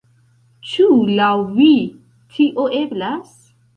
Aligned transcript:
Ĉu 0.69 0.87
laŭ 1.19 1.29
vi 1.59 1.69
tio 2.39 2.67
eblas? 2.81 3.37